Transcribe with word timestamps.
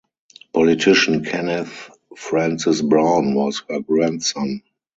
Politician 0.51 1.23
Kenneth 1.23 1.91
Francis 2.17 2.81
Brown 2.81 3.35
was 3.35 3.61
her 3.69 3.81
grandson. 3.81 4.63